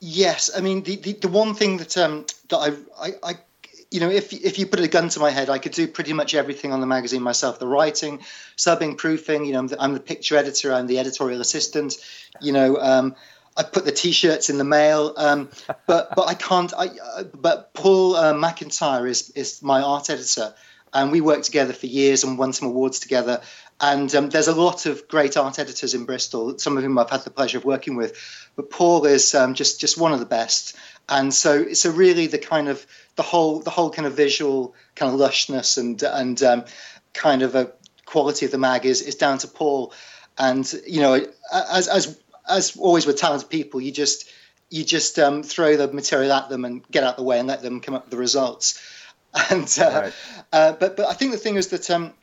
Yes. 0.00 0.50
I 0.56 0.60
mean, 0.60 0.82
the, 0.82 0.96
the, 0.96 1.12
the 1.12 1.28
one 1.28 1.54
thing 1.54 1.76
that, 1.78 1.96
um, 1.96 2.26
that 2.48 2.56
I, 2.56 3.08
I, 3.08 3.12
I 3.22 3.34
you 3.94 4.00
know, 4.00 4.10
if 4.10 4.32
if 4.32 4.58
you 4.58 4.66
put 4.66 4.80
a 4.80 4.88
gun 4.88 5.08
to 5.10 5.20
my 5.20 5.30
head, 5.30 5.48
I 5.48 5.58
could 5.58 5.70
do 5.70 5.86
pretty 5.86 6.12
much 6.12 6.34
everything 6.34 6.72
on 6.72 6.80
the 6.80 6.86
magazine 6.86 7.22
myself: 7.22 7.60
the 7.60 7.68
writing, 7.68 8.18
subbing, 8.56 8.98
proofing. 8.98 9.44
You 9.44 9.52
know, 9.52 9.60
I'm 9.60 9.66
the, 9.68 9.80
I'm 9.80 9.92
the 9.92 10.00
picture 10.00 10.36
editor, 10.36 10.72
I'm 10.72 10.88
the 10.88 10.98
editorial 10.98 11.40
assistant. 11.40 11.98
You 12.40 12.52
know, 12.52 12.76
um, 12.76 13.14
I 13.56 13.62
put 13.62 13.84
the 13.84 13.92
T-shirts 13.92 14.50
in 14.50 14.58
the 14.58 14.64
mail, 14.64 15.14
um, 15.16 15.48
but 15.86 16.14
but 16.16 16.28
I 16.28 16.34
can't. 16.34 16.72
I, 16.74 16.86
uh, 16.86 17.24
but 17.34 17.72
Paul 17.72 18.16
uh, 18.16 18.34
McIntyre 18.34 19.08
is 19.08 19.30
is 19.30 19.62
my 19.62 19.80
art 19.80 20.10
editor, 20.10 20.54
and 20.92 21.12
we 21.12 21.20
worked 21.20 21.44
together 21.44 21.72
for 21.72 21.86
years 21.86 22.24
and 22.24 22.38
won 22.38 22.52
some 22.52 22.68
awards 22.68 22.98
together. 22.98 23.40
And 23.80 24.14
um, 24.14 24.30
there's 24.30 24.48
a 24.48 24.54
lot 24.54 24.86
of 24.86 25.06
great 25.08 25.36
art 25.36 25.58
editors 25.58 25.94
in 25.94 26.04
Bristol, 26.04 26.58
some 26.58 26.76
of 26.76 26.84
whom 26.84 26.98
I've 26.98 27.10
had 27.10 27.22
the 27.22 27.30
pleasure 27.30 27.58
of 27.58 27.64
working 27.64 27.96
with. 27.96 28.16
But 28.56 28.70
Paul 28.70 29.04
is 29.04 29.34
um, 29.34 29.54
just 29.54 29.80
just 29.80 29.98
one 29.98 30.12
of 30.12 30.20
the 30.20 30.26
best. 30.26 30.76
And 31.08 31.34
so 31.34 31.72
so 31.74 31.90
really 31.90 32.26
the 32.26 32.38
kind 32.38 32.68
of 32.68 32.86
the 33.16 33.22
whole 33.22 33.60
the 33.60 33.70
whole 33.70 33.90
kind 33.90 34.06
of 34.06 34.16
visual 34.16 34.74
kind 34.96 35.12
of 35.12 35.20
lushness 35.20 35.78
and 35.78 36.02
and 36.02 36.42
um, 36.42 36.64
kind 37.12 37.42
of 37.42 37.54
a 37.54 37.72
quality 38.06 38.46
of 38.46 38.52
the 38.52 38.58
mag 38.58 38.86
is 38.86 39.02
is 39.02 39.14
down 39.16 39.38
to 39.38 39.48
Paul 39.48 39.92
And 40.38 40.72
you 40.86 41.00
know, 41.00 41.26
as 41.52 41.88
as 41.88 42.18
as 42.48 42.76
always 42.76 43.06
with 43.06 43.16
talented 43.16 43.50
people, 43.50 43.80
you 43.80 43.92
just 43.92 44.30
you 44.70 44.84
just 44.84 45.18
um, 45.18 45.42
throw 45.42 45.76
the 45.76 45.92
material 45.92 46.32
at 46.32 46.48
them 46.48 46.64
and 46.64 46.86
get 46.90 47.04
out 47.04 47.16
the 47.16 47.22
way 47.22 47.38
and 47.38 47.48
let 47.48 47.62
them 47.62 47.80
come 47.80 47.94
up 47.94 48.04
with 48.04 48.10
the 48.10 48.16
results. 48.16 48.80
And 49.50 49.68
uh, 49.80 50.00
right. 50.00 50.12
uh, 50.52 50.72
but 50.74 50.96
but 50.96 51.06
I 51.08 51.12
think 51.12 51.32
the 51.32 51.38
thing 51.38 51.56
is 51.56 51.66
that 51.70 51.90
um, 51.90 52.14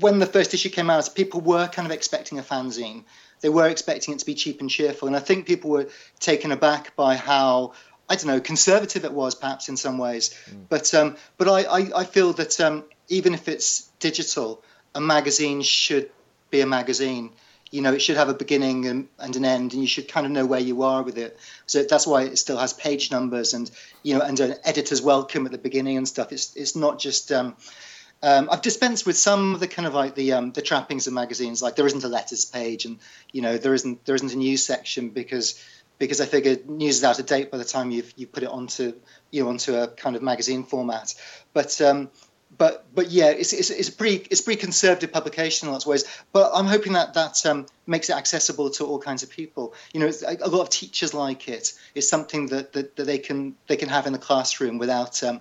when 0.00 0.20
the 0.20 0.26
first 0.26 0.54
issue 0.54 0.70
came 0.70 0.88
out, 0.88 1.14
people 1.14 1.42
were 1.42 1.68
kind 1.68 1.84
of 1.84 1.92
expecting 1.92 2.38
a 2.38 2.42
fanzine. 2.42 3.04
They 3.42 3.50
were 3.50 3.68
expecting 3.68 4.14
it 4.14 4.20
to 4.20 4.24
be 4.24 4.34
cheap 4.34 4.60
and 4.60 4.70
cheerful, 4.70 5.06
and 5.06 5.14
I 5.14 5.20
think 5.20 5.46
people 5.46 5.68
were 5.68 5.90
taken 6.20 6.50
aback 6.50 6.96
by 6.96 7.16
how 7.16 7.74
I 8.08 8.16
don't 8.16 8.26
know 8.26 8.40
conservative 8.40 9.04
it 9.04 9.12
was, 9.12 9.34
perhaps 9.34 9.68
in 9.68 9.76
some 9.76 9.98
ways. 9.98 10.34
Mm. 10.50 10.64
But 10.70 10.94
um, 10.94 11.16
but 11.36 11.46
I, 11.46 11.64
I, 11.64 12.00
I 12.00 12.04
feel 12.04 12.32
that 12.32 12.58
um, 12.58 12.84
even 13.08 13.34
if 13.34 13.46
it's 13.46 13.90
digital, 13.98 14.62
a 14.94 15.02
magazine 15.02 15.60
should 15.60 16.10
be 16.50 16.62
a 16.62 16.66
magazine 16.66 17.32
you 17.74 17.82
know 17.82 17.92
it 17.92 18.00
should 18.00 18.16
have 18.16 18.28
a 18.28 18.34
beginning 18.34 18.86
and, 18.86 19.08
and, 19.18 19.34
an 19.34 19.44
end 19.44 19.72
and 19.72 19.82
you 19.82 19.88
should 19.88 20.06
kind 20.06 20.26
of 20.26 20.30
know 20.30 20.46
where 20.46 20.60
you 20.60 20.84
are 20.84 21.02
with 21.02 21.18
it. 21.18 21.36
So 21.66 21.82
that's 21.82 22.06
why 22.06 22.22
it 22.22 22.38
still 22.38 22.56
has 22.56 22.72
page 22.72 23.10
numbers 23.10 23.52
and 23.52 23.68
you 24.04 24.16
know 24.16 24.24
and 24.24 24.38
an 24.38 24.54
editor's 24.62 25.02
welcome 25.02 25.44
at 25.44 25.50
the 25.50 25.58
beginning 25.58 25.96
and 25.96 26.06
stuff. 26.06 26.30
It's 26.30 26.54
it's 26.54 26.76
not 26.76 27.00
just 27.00 27.32
um, 27.32 27.56
um, 28.22 28.48
I've 28.48 28.62
dispensed 28.62 29.06
with 29.06 29.16
some 29.16 29.54
of 29.54 29.60
the 29.60 29.66
kind 29.66 29.88
of 29.88 29.94
like 29.94 30.14
the 30.14 30.34
um, 30.34 30.52
the 30.52 30.62
trappings 30.62 31.08
of 31.08 31.14
magazines. 31.14 31.62
Like 31.62 31.74
there 31.74 31.86
isn't 31.86 32.04
a 32.04 32.08
letters 32.08 32.44
page 32.44 32.84
and 32.84 33.00
you 33.32 33.42
know 33.42 33.58
there 33.58 33.74
isn't 33.74 34.04
there 34.04 34.14
isn't 34.14 34.32
a 34.32 34.38
news 34.38 34.64
section 34.64 35.10
because 35.10 35.60
because 35.98 36.20
I 36.20 36.26
figured 36.26 36.70
news 36.70 36.98
is 36.98 37.04
out 37.04 37.18
of 37.18 37.26
date 37.26 37.50
by 37.50 37.58
the 37.58 37.64
time 37.64 37.90
you've 37.90 38.12
you 38.16 38.28
put 38.28 38.44
it 38.44 38.50
onto 38.50 38.94
you 39.32 39.42
know 39.42 39.48
onto 39.48 39.74
a 39.74 39.88
kind 39.88 40.14
of 40.14 40.22
magazine 40.22 40.62
format. 40.62 41.12
But 41.52 41.80
um, 41.80 42.10
but 42.56 42.86
but 42.94 43.10
yeah, 43.10 43.30
it's, 43.30 43.52
it's, 43.52 43.70
it's 43.70 43.88
a 43.88 43.92
pretty 43.92 44.26
it's 44.30 44.40
a 44.40 44.44
pretty 44.44 44.60
conservative 44.60 45.12
publication 45.12 45.68
in 45.68 45.72
lots 45.72 45.84
of 45.84 45.90
ways. 45.90 46.04
But 46.32 46.50
I'm 46.54 46.66
hoping 46.66 46.92
that 46.92 47.14
that 47.14 47.44
um, 47.46 47.66
makes 47.86 48.10
it 48.10 48.16
accessible 48.16 48.70
to 48.70 48.84
all 48.86 48.98
kinds 48.98 49.22
of 49.22 49.30
people. 49.30 49.74
You 49.92 50.00
know, 50.00 50.12
a 50.42 50.48
lot 50.48 50.62
of 50.62 50.70
teachers 50.70 51.14
like 51.14 51.48
it. 51.48 51.72
It's 51.94 52.08
something 52.08 52.46
that, 52.48 52.72
that, 52.72 52.96
that 52.96 53.04
they 53.04 53.18
can 53.18 53.56
they 53.66 53.76
can 53.76 53.88
have 53.88 54.06
in 54.06 54.12
the 54.12 54.18
classroom 54.18 54.78
without 54.78 55.22
um, 55.22 55.40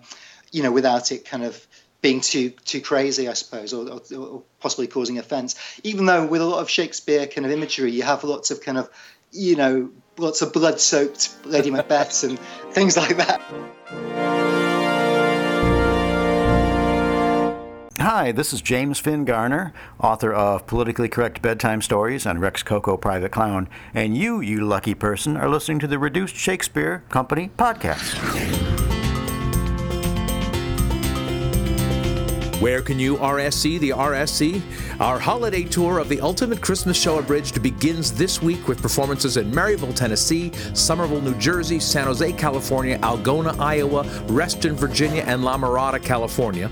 you 0.51 0.63
know 0.63 0.71
without 0.71 1.11
it 1.11 1.25
kind 1.25 1.43
of 1.43 1.67
being 2.01 2.21
too 2.21 2.49
too 2.49 2.81
crazy, 2.81 3.27
I 3.27 3.33
suppose, 3.33 3.73
or, 3.73 3.89
or, 3.89 4.17
or 4.17 4.43
possibly 4.59 4.87
causing 4.87 5.17
offence. 5.19 5.55
Even 5.83 6.05
though 6.05 6.25
with 6.25 6.41
a 6.41 6.45
lot 6.45 6.59
of 6.59 6.69
Shakespeare 6.69 7.27
kind 7.27 7.45
of 7.45 7.51
imagery, 7.51 7.91
you 7.91 8.03
have 8.03 8.23
lots 8.23 8.51
of 8.51 8.61
kind 8.61 8.77
of 8.77 8.89
you 9.31 9.55
know 9.55 9.89
lots 10.17 10.41
of 10.41 10.53
blood-soaked 10.53 11.45
Lady 11.45 11.71
Macbeths 11.71 12.27
and 12.27 12.39
things 12.71 12.95
like 12.95 13.17
that. 13.17 13.41
Hi, 18.03 18.33
this 18.33 18.51
is 18.51 18.61
James 18.61 18.99
Finn 18.99 19.23
Garner, 19.23 19.71
author 19.97 20.33
of 20.33 20.67
Politically 20.67 21.07
Correct 21.07 21.41
Bedtime 21.41 21.81
Stories 21.81 22.25
and 22.25 22.41
Rex 22.41 22.61
Koko 22.61 22.97
Private 22.97 23.31
Clown. 23.31 23.69
And 23.93 24.17
you, 24.17 24.41
you 24.41 24.65
lucky 24.65 24.93
person, 24.93 25.37
are 25.37 25.47
listening 25.47 25.79
to 25.79 25.87
the 25.87 25.97
Reduced 25.97 26.35
Shakespeare 26.35 27.05
Company 27.07 27.51
podcast. 27.57 28.19
Where 32.59 32.81
can 32.81 32.99
you 32.99 33.15
RSC 33.15 33.79
the 33.79 33.91
RSC? 33.91 34.61
Our 34.99 35.17
holiday 35.17 35.63
tour 35.63 35.99
of 35.99 36.09
the 36.09 36.19
Ultimate 36.19 36.59
Christmas 36.59 37.01
Show 37.01 37.19
Abridged 37.19 37.63
begins 37.63 38.11
this 38.11 38.41
week 38.41 38.67
with 38.67 38.81
performances 38.81 39.37
in 39.37 39.49
Maryville, 39.49 39.95
Tennessee, 39.95 40.51
Somerville, 40.73 41.21
New 41.21 41.35
Jersey, 41.35 41.79
San 41.79 42.07
Jose, 42.07 42.33
California, 42.33 42.97
Algona, 42.97 43.57
Iowa, 43.59 44.03
Reston, 44.27 44.75
Virginia, 44.75 45.23
and 45.25 45.45
La 45.45 45.57
Mirada, 45.57 46.03
California. 46.03 46.69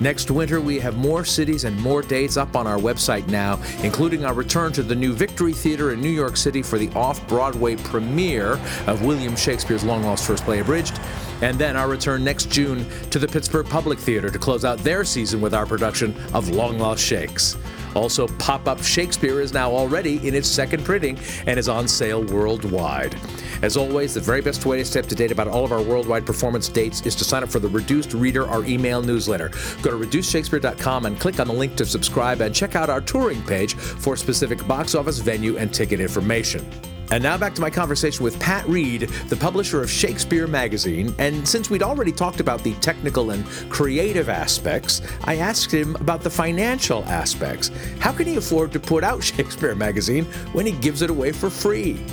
Next 0.00 0.30
winter, 0.30 0.60
we 0.60 0.78
have 0.78 0.96
more 0.96 1.24
cities 1.24 1.64
and 1.64 1.78
more 1.80 2.02
dates 2.02 2.36
up 2.36 2.54
on 2.54 2.68
our 2.68 2.78
website 2.78 3.26
now, 3.26 3.60
including 3.82 4.24
our 4.24 4.32
return 4.32 4.72
to 4.74 4.82
the 4.84 4.94
new 4.94 5.12
Victory 5.12 5.52
Theater 5.52 5.92
in 5.92 6.00
New 6.00 6.08
York 6.08 6.36
City 6.36 6.62
for 6.62 6.78
the 6.78 6.88
off 6.90 7.26
Broadway 7.26 7.74
premiere 7.74 8.60
of 8.86 9.04
William 9.04 9.34
Shakespeare's 9.34 9.82
long 9.82 10.04
lost 10.04 10.24
first 10.24 10.44
play, 10.44 10.60
Abridged. 10.60 11.00
And 11.42 11.58
then 11.58 11.76
our 11.76 11.88
return 11.88 12.22
next 12.22 12.50
June 12.50 12.86
to 13.10 13.18
the 13.18 13.26
Pittsburgh 13.26 13.66
Public 13.66 13.98
Theater 13.98 14.30
to 14.30 14.38
close 14.38 14.64
out 14.64 14.78
their 14.78 15.04
season 15.04 15.40
with 15.40 15.54
our 15.54 15.66
production 15.66 16.14
of 16.32 16.48
Long 16.48 16.78
Lost 16.78 17.02
Shakes. 17.02 17.56
Also, 17.94 18.28
Pop 18.38 18.68
Up 18.68 18.82
Shakespeare 18.82 19.40
is 19.40 19.52
now 19.52 19.70
already 19.70 20.26
in 20.26 20.34
its 20.34 20.48
second 20.48 20.84
printing 20.84 21.18
and 21.46 21.58
is 21.58 21.68
on 21.68 21.88
sale 21.88 22.24
worldwide. 22.24 23.16
As 23.62 23.76
always, 23.76 24.14
the 24.14 24.20
very 24.20 24.40
best 24.40 24.66
way 24.66 24.78
to 24.78 24.84
stay 24.84 25.00
up 25.00 25.06
to 25.06 25.14
date 25.14 25.32
about 25.32 25.48
all 25.48 25.64
of 25.64 25.72
our 25.72 25.82
worldwide 25.82 26.24
performance 26.24 26.68
dates 26.68 27.00
is 27.02 27.14
to 27.16 27.24
sign 27.24 27.42
up 27.42 27.48
for 27.48 27.58
the 27.58 27.68
Reduced 27.68 28.14
Reader, 28.14 28.46
our 28.46 28.64
email 28.64 29.02
newsletter. 29.02 29.50
Go 29.82 29.90
to 29.90 30.06
reducedshakespeare.com 30.06 31.06
and 31.06 31.18
click 31.18 31.40
on 31.40 31.48
the 31.48 31.52
link 31.52 31.76
to 31.76 31.86
subscribe 31.86 32.40
and 32.40 32.54
check 32.54 32.76
out 32.76 32.90
our 32.90 33.00
touring 33.00 33.42
page 33.42 33.74
for 33.74 34.16
specific 34.16 34.66
box 34.66 34.94
office, 34.94 35.18
venue, 35.18 35.56
and 35.56 35.72
ticket 35.72 36.00
information. 36.00 36.64
And 37.10 37.22
now 37.22 37.38
back 37.38 37.54
to 37.54 37.60
my 37.60 37.70
conversation 37.70 38.22
with 38.22 38.38
Pat 38.38 38.66
Reid, 38.68 39.02
the 39.28 39.36
publisher 39.36 39.82
of 39.82 39.90
Shakespeare 39.90 40.46
Magazine. 40.46 41.14
And 41.18 41.48
since 41.48 41.70
we'd 41.70 41.82
already 41.82 42.12
talked 42.12 42.40
about 42.40 42.62
the 42.62 42.74
technical 42.74 43.30
and 43.30 43.46
creative 43.70 44.28
aspects, 44.28 45.00
I 45.24 45.36
asked 45.36 45.72
him 45.72 45.96
about 45.96 46.20
the 46.20 46.30
financial 46.30 47.04
aspects. 47.06 47.70
How 47.98 48.12
can 48.12 48.26
he 48.26 48.36
afford 48.36 48.72
to 48.72 48.80
put 48.80 49.04
out 49.04 49.22
Shakespeare 49.38 49.74
Magazine 49.74 50.26
when 50.52 50.66
he 50.66 50.72
gives 50.72 51.00
it 51.00 51.08
away 51.08 51.32
for 51.32 51.48
free? 51.48 52.04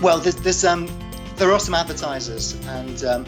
Well, 0.00 0.18
there's, 0.18 0.36
there's 0.36 0.64
um, 0.64 0.88
there 1.36 1.52
are 1.52 1.60
some 1.60 1.74
advertisers, 1.74 2.54
and 2.66 3.04
um, 3.04 3.26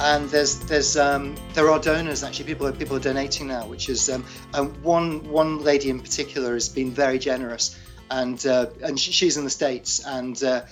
and 0.00 0.28
there's 0.28 0.58
there's 0.60 0.96
um, 0.96 1.36
there 1.54 1.70
are 1.70 1.78
donors 1.78 2.24
actually. 2.24 2.46
People 2.46 2.66
are 2.66 2.72
people 2.72 2.96
are 2.96 3.00
donating 3.00 3.46
now, 3.46 3.66
which 3.68 3.88
is 3.88 4.10
um, 4.10 4.24
um, 4.52 4.70
one 4.82 5.22
one 5.30 5.62
lady 5.62 5.88
in 5.88 6.00
particular 6.00 6.54
has 6.54 6.68
been 6.68 6.90
very 6.90 7.20
generous 7.20 7.78
and 8.10 8.44
uh, 8.46 8.66
and 8.82 8.98
she's 8.98 9.36
in 9.36 9.44
the 9.44 9.50
states, 9.50 10.04
and 10.04 10.42
uh, 10.42 10.62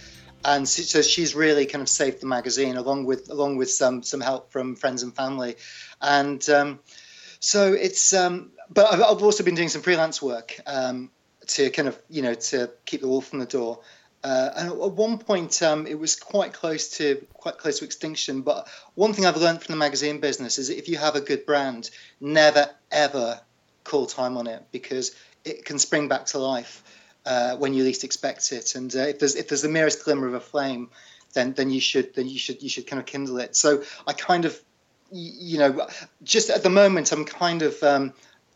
and 0.45 0.69
so 0.69 1.03
she's 1.03 1.35
really 1.35 1.67
kind 1.67 1.83
of 1.83 1.89
saved 1.89 2.21
the 2.21 2.27
magazine 2.27 2.77
along 2.77 3.05
with 3.05 3.31
along 3.31 3.57
with 3.57 3.71
some 3.71 4.03
some 4.03 4.21
help 4.21 4.53
from 4.53 4.77
friends 4.77 5.03
and 5.03 5.15
family, 5.15 5.57
and 6.01 6.49
um, 6.49 6.81
so 7.41 7.73
it's. 7.73 8.13
Um, 8.13 8.51
but 8.71 8.93
I've, 8.93 9.03
I've, 9.03 9.23
also 9.23 9.45
been 9.45 9.55
doing 9.55 9.69
some 9.69 9.83
freelance 9.83 10.23
work 10.23 10.59
um, 10.67 11.11
to 11.49 11.71
kind 11.71 11.89
of 11.89 12.01
you 12.09 12.23
know 12.23 12.35
to 12.35 12.71
keep 12.85 13.01
the 13.01 13.09
wolf 13.09 13.29
from 13.29 13.39
the 13.39 13.47
door. 13.47 13.81
Uh, 14.23 14.51
and 14.57 14.69
at 14.71 14.93
one 14.93 15.19
point, 15.19 15.63
um, 15.63 15.87
it 15.87 15.99
was 15.99 16.17
quite 16.17 16.55
close 16.55 16.97
to 16.97 17.27
quite 17.35 17.59
close 17.59 17.81
to 17.81 17.85
extinction. 17.85 18.41
But 18.41 18.69
one 18.95 19.13
thing 19.13 19.27
I've 19.27 19.37
learned 19.37 19.63
from 19.63 19.75
the 19.75 19.79
magazine 19.79 20.21
business 20.21 20.59
is 20.59 20.71
if 20.71 20.89
you 20.89 20.97
have 20.97 21.15
a 21.15 21.21
good 21.21 21.45
brand, 21.45 21.91
never 22.21 22.71
ever 22.91 23.41
call 23.85 24.07
time 24.07 24.39
on 24.39 24.47
it 24.47 24.65
because 24.73 25.15
it 25.45 25.67
can 25.67 25.79
spring 25.79 26.09
back 26.09 26.25
to 26.27 26.39
life 26.39 26.83
uh, 27.27 27.57
when 27.57 27.75
you 27.75 27.85
least 27.85 28.05
expect 28.05 28.53
it. 28.53 28.75
And 28.75 28.95
uh, 28.95 29.01
if 29.01 29.19
there's 29.19 29.35
if 29.35 29.49
there's 29.49 29.63
the 29.63 29.69
merest 29.69 30.05
glimmer 30.05 30.27
of 30.27 30.35
a 30.35 30.41
flame, 30.41 30.91
then 31.33 31.53
then 31.55 31.71
you 31.71 31.81
should 31.81 32.15
then 32.15 32.29
you 32.29 32.39
should 32.39 32.63
you 32.63 32.69
should 32.69 32.87
kind 32.87 33.01
of 33.01 33.07
kindle 33.07 33.39
it. 33.39 33.57
So 33.57 33.83
I 34.07 34.13
kind 34.13 34.45
of 34.45 34.59
you 35.11 35.59
know 35.59 35.87
just 36.23 36.51
at 36.51 36.63
the 36.63 36.71
moment 36.71 37.13
I'm 37.13 37.25
kind 37.25 37.63
of 37.63 37.83
um, 37.83 38.13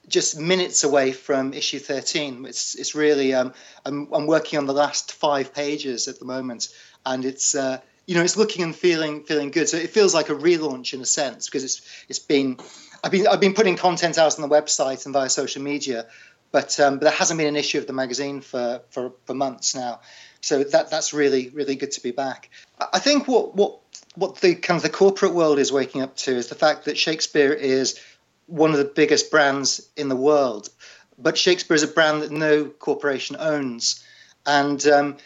just 0.09 0.39
minutes 0.39 0.85
away 0.85 1.13
from 1.13 1.53
issue 1.53 1.79
13. 1.79 2.47
It's 2.47 2.75
it's 2.75 2.95
really 2.95 3.35
um, 3.35 3.53
I'm 3.85 4.13
I'm 4.13 4.27
working 4.27 4.59
on 4.59 4.67
the 4.67 4.75
last 4.75 5.13
five 5.13 5.55
pages 5.55 6.09
at 6.09 6.19
the 6.19 6.25
moment, 6.25 6.69
and 7.05 7.25
it's. 7.25 7.55
Uh, 7.55 7.81
you 8.07 8.15
know, 8.15 8.23
it's 8.23 8.39
looking 8.39 8.65
and 8.65 8.75
feeling 8.75 9.23
feeling 9.25 9.51
good. 9.51 9.69
So 9.69 9.77
it 9.77 9.91
feels 9.91 10.15
like 10.15 10.31
a 10.31 10.35
relaunch 10.35 10.95
in 10.95 11.03
a 11.03 11.05
sense 11.05 11.45
because 11.45 11.63
it's 11.63 11.83
it's 12.09 12.19
been 12.19 12.57
I've 13.05 13.13
been 13.13 13.27
I've 13.27 13.39
been 13.41 13.53
putting 13.53 13.77
content 13.77 14.17
out 14.17 14.41
on 14.41 14.49
the 14.49 14.55
website 14.55 15.05
and 15.05 15.13
via 15.13 15.29
social 15.29 15.61
media, 15.63 16.07
but, 16.51 16.79
um, 16.81 16.95
but 16.95 17.03
there 17.03 17.13
hasn't 17.13 17.39
been 17.39 17.47
an 17.47 17.57
issue 17.57 17.79
of 17.79 17.87
the 17.87 17.93
magazine 17.93 18.41
for, 18.41 18.83
for, 18.91 19.13
for 19.27 19.35
months 19.35 19.75
now. 19.75 20.01
So 20.41 20.63
that 20.63 20.91
that's 20.91 21.13
really 21.13 21.49
really 21.51 21.77
good 21.77 21.93
to 21.93 22.03
be 22.03 22.11
back. 22.11 22.51
I 22.93 22.99
think 22.99 23.27
what 23.27 23.55
what 23.55 23.81
what 24.15 24.37
the 24.41 24.55
kind 24.55 24.77
of 24.77 24.83
the 24.83 24.91
corporate 24.91 25.35
world 25.35 25.59
is 25.59 25.73
waking 25.73 26.03
up 26.03 26.17
to 26.19 26.33
is 26.33 26.49
the 26.49 26.55
fact 26.55 26.85
that 26.85 26.97
Shakespeare 26.97 27.53
is 27.53 28.01
one 28.47 28.71
of 28.71 28.79
the 28.79 28.85
biggest 28.85 29.31
brands 29.31 29.89
in 29.97 30.09
the 30.09 30.17
world, 30.17 30.71
but 31.19 31.37
Shakespeare 31.37 31.75
is 31.75 31.83
a 31.83 31.89
brand 31.89 32.23
that 32.23 32.31
no 32.31 32.67
corporation 32.67 33.37
owns, 33.39 34.05
and 34.47 34.85
um, 34.87 35.17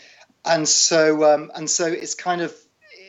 and 0.44 0.68
so 0.68 1.34
um, 1.34 1.52
and 1.54 1.68
so 1.68 1.86
it's 1.86 2.14
kind 2.14 2.40
of 2.40 2.54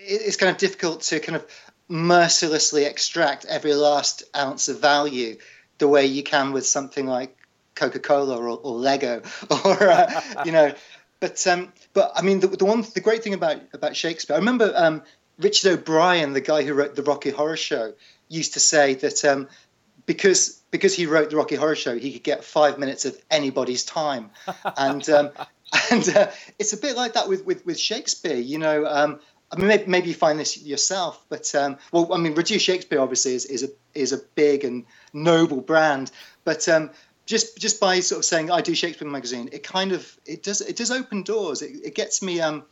it's 0.06 0.38
kind 0.38 0.52
of 0.52 0.58
difficult 0.58 1.02
to 1.04 1.20
kind 1.20 1.38
of 1.38 1.46
mercilessly 1.88 2.86
extract 2.86 3.46
every 3.46 3.74
last 3.74 4.24
ounce 4.36 4.68
of 4.68 4.80
value 4.80 5.38
the 5.78 5.88
way 5.88 6.06
you 6.06 6.24
can 6.24 6.52
with 6.52 6.66
something 6.66 7.06
like 7.06 7.38
Coca 7.76 8.00
Cola 8.00 8.38
or, 8.38 8.48
or, 8.50 8.76
Lego 8.76 9.22
or 9.66 9.90
uh, 9.90 10.22
you 10.46 10.52
know. 10.52 10.74
But 11.20 11.46
um, 11.48 11.72
but 11.94 12.12
I 12.16 12.22
mean 12.22 12.40
the, 12.40 12.48
the 12.48 12.66
one 12.66 12.86
the 12.94 13.00
great 13.00 13.24
thing 13.24 13.34
about 13.34 13.62
about 13.74 13.96
Shakespeare, 13.96 14.36
I 14.36 14.40
remember 14.40 14.74
um, 14.76 15.04
Richard 15.40 15.80
O'Brien, 15.80 16.34
the 16.34 16.42
guy 16.42 16.64
who 16.64 16.74
wrote 16.74 16.96
the 16.96 17.04
Rocky 17.04 17.30
Horror 17.30 17.58
Show, 17.58 17.94
used 18.30 18.54
to 18.54 18.60
say 18.60 18.96
that 18.96 19.24
um, 19.26 19.48
because 20.06 20.62
because 20.72 20.96
he 20.96 21.06
wrote 21.06 21.30
the 21.30 21.38
Rocky 21.38 21.56
Horror 21.56 21.76
Show, 21.76 21.98
he 21.98 22.14
could 22.14 22.24
get 22.24 22.44
five 22.44 22.78
minutes 22.78 23.06
of 23.06 23.18
anybody's 23.32 23.84
time, 23.86 24.32
and 24.78 25.08
um, 25.10 25.30
and 25.92 26.08
uh, 26.10 26.28
it's 26.60 26.74
a 26.74 26.78
bit 26.78 26.96
like 26.96 27.14
that 27.14 27.30
with 27.30 27.46
with, 27.46 27.66
with 27.66 27.80
Shakespeare. 27.80 28.36
You 28.36 28.60
know, 28.60 28.86
um, 28.86 29.20
I 29.52 29.58
mean, 29.58 29.68
maybe, 29.68 29.86
maybe, 29.86 30.08
you 30.10 30.16
find 30.16 30.40
this 30.40 30.62
yourself, 30.62 31.24
but 31.30 31.54
um, 31.56 31.78
well, 31.92 32.12
I 32.14 32.18
mean, 32.18 32.34
Reduce 32.34 32.62
Shakespeare 32.62 33.00
obviously 33.00 33.36
is, 33.36 33.46
is 33.46 33.64
a 33.64 33.70
is 33.94 34.12
a 34.12 34.18
big 34.36 34.64
and 34.64 34.86
noble 35.14 35.62
brand, 35.62 36.12
but 36.44 36.68
um, 36.68 36.90
just 37.26 37.58
just 37.58 37.80
by 37.80 38.00
sort 38.00 38.20
of 38.20 38.26
saying 38.26 38.52
I 38.52 38.62
do 38.62 38.76
Shakespeare 38.76 39.08
magazine, 39.08 39.50
it 39.52 39.64
kind 39.64 39.92
of 39.92 40.20
it 40.26 40.44
does 40.44 40.62
it 40.62 40.76
does 40.76 40.92
open 40.92 41.24
doors. 41.24 41.62
It, 41.62 41.72
it 41.84 41.96
gets 41.96 42.22
me. 42.22 42.42
Um, 42.42 42.64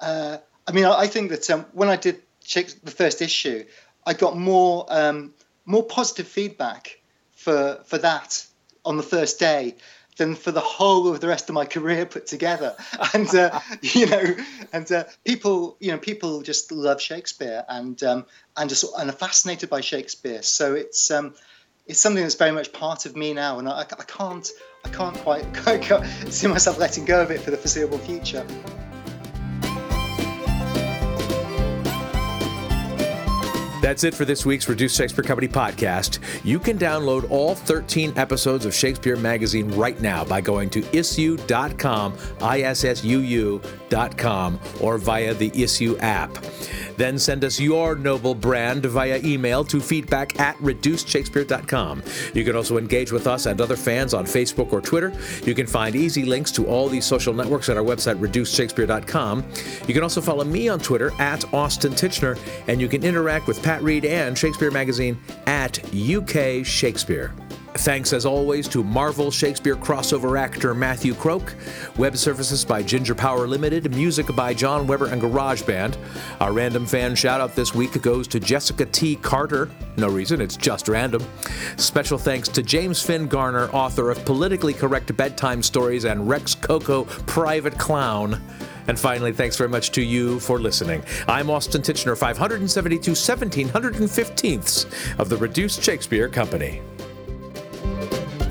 uh, 0.00 0.38
I 0.66 0.72
mean, 0.72 0.84
I, 0.84 1.00
I 1.00 1.06
think 1.06 1.30
that 1.30 1.48
um, 1.50 1.66
when 1.72 1.88
I 1.88 1.96
did 1.96 2.22
the 2.54 2.94
first 2.96 3.22
issue, 3.22 3.64
I 4.06 4.14
got 4.14 4.36
more 4.36 4.86
um, 4.88 5.34
more 5.64 5.84
positive 5.84 6.26
feedback 6.26 7.00
for 7.32 7.80
for 7.84 7.98
that 7.98 8.46
on 8.84 8.96
the 8.96 9.02
first 9.02 9.38
day 9.38 9.76
than 10.16 10.34
for 10.34 10.52
the 10.52 10.60
whole 10.60 11.08
of 11.08 11.20
the 11.20 11.26
rest 11.28 11.48
of 11.48 11.54
my 11.54 11.64
career 11.64 12.04
put 12.04 12.26
together. 12.26 12.76
And 13.14 13.34
uh, 13.34 13.60
you 13.82 14.06
know, 14.06 14.36
and 14.72 14.90
uh, 14.90 15.04
people, 15.24 15.76
you 15.80 15.92
know, 15.92 15.98
people 15.98 16.42
just 16.42 16.72
love 16.72 17.00
Shakespeare 17.00 17.64
and 17.68 18.02
um, 18.02 18.26
and 18.56 18.70
just 18.70 18.84
and 18.98 19.10
are 19.10 19.12
fascinated 19.12 19.68
by 19.68 19.80
Shakespeare. 19.80 20.42
So 20.42 20.74
it's 20.74 21.10
um, 21.10 21.34
it's 21.86 22.00
something 22.00 22.22
that's 22.22 22.36
very 22.36 22.52
much 22.52 22.72
part 22.72 23.06
of 23.06 23.16
me 23.16 23.32
now, 23.32 23.58
and 23.58 23.68
I, 23.68 23.80
I 23.80 23.84
can't 23.84 24.48
I 24.84 24.88
can't 24.88 25.16
quite 25.18 25.44
see 26.30 26.46
myself 26.46 26.78
letting 26.78 27.04
go 27.04 27.22
of 27.22 27.30
it 27.30 27.40
for 27.40 27.50
the 27.50 27.56
foreseeable 27.56 27.98
future. 27.98 28.46
That's 33.82 34.04
it 34.04 34.14
for 34.14 34.24
this 34.24 34.46
week's 34.46 34.68
Reduced 34.68 34.96
Shakespeare 34.96 35.24
Company 35.24 35.48
podcast. 35.48 36.20
You 36.44 36.60
can 36.60 36.78
download 36.78 37.28
all 37.32 37.56
13 37.56 38.12
episodes 38.16 38.64
of 38.64 38.72
Shakespeare 38.72 39.16
Magazine 39.16 39.68
right 39.72 40.00
now 40.00 40.24
by 40.24 40.40
going 40.40 40.70
to 40.70 40.82
issuu.com, 40.82 42.16
I-S-S-U-U.com, 42.40 43.00
or 44.80 44.98
via 44.98 45.34
the 45.34 45.50
Issuu 45.50 45.98
app. 46.00 46.30
Then 46.96 47.18
send 47.18 47.44
us 47.44 47.60
your 47.60 47.96
noble 47.96 48.34
brand 48.34 48.86
via 48.86 49.20
email 49.24 49.64
to 49.64 49.80
feedback 49.80 50.38
at 50.40 50.56
reducedshakespeare.com. 50.58 52.02
You 52.34 52.44
can 52.44 52.56
also 52.56 52.78
engage 52.78 53.12
with 53.12 53.26
us 53.26 53.46
and 53.46 53.60
other 53.60 53.76
fans 53.76 54.14
on 54.14 54.24
Facebook 54.24 54.72
or 54.72 54.80
Twitter. 54.80 55.12
You 55.44 55.54
can 55.54 55.66
find 55.66 55.96
easy 55.96 56.24
links 56.24 56.50
to 56.52 56.66
all 56.66 56.88
these 56.88 57.04
social 57.04 57.34
networks 57.34 57.68
at 57.68 57.76
our 57.76 57.82
website, 57.82 58.18
reducedshakespeare.com. 58.18 59.44
You 59.86 59.94
can 59.94 60.02
also 60.02 60.20
follow 60.20 60.44
me 60.44 60.68
on 60.68 60.78
Twitter 60.80 61.12
at 61.18 61.52
Austin 61.52 61.92
Tichenor, 61.92 62.38
and 62.68 62.80
you 62.80 62.88
can 62.88 63.02
interact 63.04 63.46
with 63.46 63.62
Pat 63.62 63.82
Reid 63.82 64.04
and 64.04 64.36
Shakespeare 64.36 64.70
Magazine 64.70 65.18
at 65.46 65.78
UK 65.94 66.64
Shakespeare. 66.64 67.34
Thanks 67.74 68.12
as 68.12 68.26
always 68.26 68.68
to 68.68 68.84
Marvel 68.84 69.30
Shakespeare 69.30 69.76
crossover 69.76 70.38
actor 70.38 70.74
Matthew 70.74 71.14
Croke, 71.14 71.54
web 71.96 72.18
services 72.18 72.66
by 72.66 72.82
Ginger 72.82 73.14
Power 73.14 73.46
Limited, 73.46 73.90
music 73.96 74.26
by 74.36 74.52
John 74.52 74.86
Weber 74.86 75.06
and 75.06 75.22
GarageBand. 75.22 75.96
Our 76.40 76.52
random 76.52 76.84
fan 76.84 77.14
shout 77.14 77.40
out 77.40 77.56
this 77.56 77.74
week 77.74 78.00
goes 78.02 78.28
to 78.28 78.38
Jessica 78.38 78.84
T. 78.84 79.16
Carter. 79.16 79.70
No 79.96 80.08
reason, 80.08 80.42
it's 80.42 80.56
just 80.56 80.86
random. 80.86 81.24
Special 81.78 82.18
thanks 82.18 82.48
to 82.50 82.62
James 82.62 83.02
Finn 83.02 83.26
Garner, 83.26 83.70
author 83.70 84.10
of 84.10 84.22
Politically 84.26 84.74
Correct 84.74 85.16
Bedtime 85.16 85.62
Stories 85.62 86.04
and 86.04 86.28
Rex 86.28 86.54
Koko 86.54 87.04
Private 87.26 87.78
Clown. 87.78 88.40
And 88.86 88.98
finally, 88.98 89.32
thanks 89.32 89.56
very 89.56 89.70
much 89.70 89.92
to 89.92 90.02
you 90.02 90.40
for 90.40 90.58
listening. 90.58 91.02
I'm 91.26 91.48
Austin 91.48 91.82
Tichenor, 91.82 92.18
572 92.18 93.12
1715ths 93.12 95.18
of 95.18 95.30
the 95.30 95.38
Reduced 95.38 95.82
Shakespeare 95.82 96.28
Company. 96.28 96.82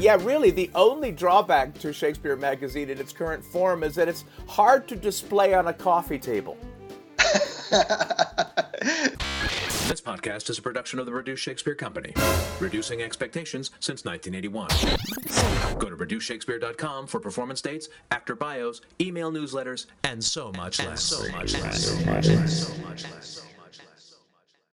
Yeah, 0.02 0.18
really, 0.20 0.50
the 0.50 0.72
only 0.74 1.12
drawback 1.12 1.78
to 1.80 1.94
Shakespeare 1.94 2.36
Magazine 2.36 2.90
in 2.90 2.98
its 2.98 3.14
current 3.14 3.46
form 3.46 3.84
is 3.84 3.94
that 3.94 4.08
it's 4.08 4.26
hard 4.48 4.88
to 4.88 4.96
display 4.96 5.54
on 5.54 5.68
a 5.68 5.74
coffee 5.74 6.18
table. 6.18 6.58
This 9.92 10.00
podcast 10.00 10.50
is 10.50 10.58
a 10.58 10.62
production 10.62 11.00
of 11.00 11.06
the 11.06 11.12
Reduced 11.12 11.44
Shakespeare 11.44 11.76
Company, 11.76 12.14
reducing 12.62 13.02
expectations 13.02 13.72
since 13.82 14.06
1981. 14.06 14.70
Go 15.78 15.90
to 15.90 15.98
reducedshakespeare.com 15.98 17.08
for 17.08 17.20
performance 17.20 17.62
dates, 17.62 17.90
actor 18.10 18.34
bios, 18.34 18.80
email 19.02 19.34
newsletters, 19.34 19.88
and 20.06 20.24
so 20.24 20.54
much 20.54 20.80
less. 20.86 21.04
so 21.04 21.30
much 21.34 21.60
less. 21.62 21.84
So 21.84 22.06
much 22.06 22.28
less. 22.30 22.68
So 22.68 22.82
much 22.88 23.04
less. 23.04 23.51